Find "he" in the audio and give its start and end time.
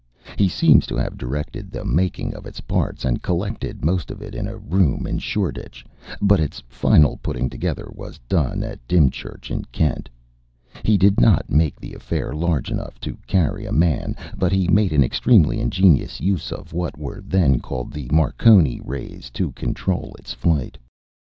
0.35-0.47, 10.81-10.97, 14.51-14.67